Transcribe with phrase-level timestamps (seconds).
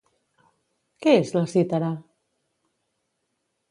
[1.05, 1.93] Què és la cítara?